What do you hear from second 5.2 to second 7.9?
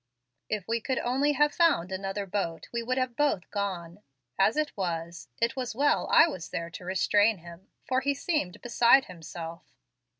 it was well I was there to restrain him,